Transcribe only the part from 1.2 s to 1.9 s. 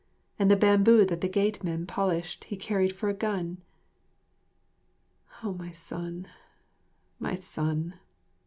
the gateman